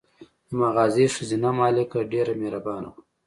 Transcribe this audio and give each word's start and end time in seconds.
د 0.47 0.49
مغازې 0.61 1.05
ښځینه 1.15 1.49
مالکه 1.59 1.99
ډېره 2.11 2.33
مهربانه 2.41 2.87
وه. 2.93 3.01